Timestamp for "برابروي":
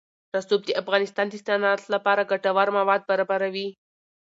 3.09-3.67